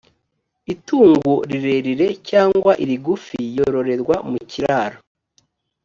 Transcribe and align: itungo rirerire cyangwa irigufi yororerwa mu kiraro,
itungo 0.73 1.31
rirerire 1.49 2.07
cyangwa 2.29 2.71
irigufi 2.83 3.37
yororerwa 3.55 4.15
mu 4.29 4.37
kiraro, 4.51 4.97